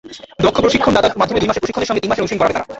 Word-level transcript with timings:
দক্ষ 0.45 0.57
প্রশিক্ষণদাতাদের 0.63 1.19
মাধ্যমে 1.21 1.41
দুই 1.41 1.49
মাসের 1.49 1.61
প্রশিক্ষণের 1.63 1.89
সঙ্গে 1.89 2.01
তিন 2.03 2.09
মাসের 2.09 2.21
অনুশীলন 2.21 2.39
করাবে 2.39 2.55
তারা। 2.55 2.67